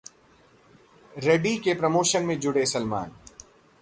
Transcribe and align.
'ready' 1.13 1.57
के 1.57 1.73
promotion 1.73 2.23
में 2.23 2.39
जुटे 2.39 2.65
सलमान 2.65 3.11